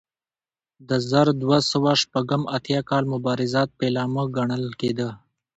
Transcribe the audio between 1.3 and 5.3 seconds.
دوه سوه شپږ اتیا کال مبارزات پیلامه ګڼل کېده.